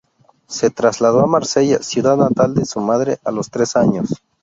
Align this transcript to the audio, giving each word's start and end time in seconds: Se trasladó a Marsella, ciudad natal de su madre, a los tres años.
Se 0.47 0.71
trasladó 0.71 1.19
a 1.19 1.27
Marsella, 1.27 1.83
ciudad 1.83 2.17
natal 2.17 2.55
de 2.55 2.65
su 2.65 2.79
madre, 2.79 3.19
a 3.23 3.29
los 3.29 3.51
tres 3.51 3.75
años. 3.75 4.09